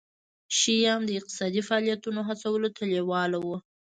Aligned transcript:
شیام 0.57 1.01
د 1.05 1.09
اقتصادي 1.19 1.61
فعالیتونو 1.67 2.19
هڅولو 2.29 2.67
ته 2.75 2.81
لېواله 2.91 3.37
وو. 3.45 3.57